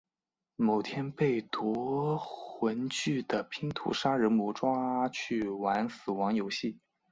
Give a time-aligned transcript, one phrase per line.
[0.55, 6.79] 某天被夺魂锯的拼图杀人魔抓去玩死亡游戏。